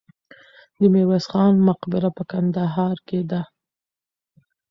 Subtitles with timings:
[0.79, 3.41] د میرویس خان مقبره په کندهار کې ده.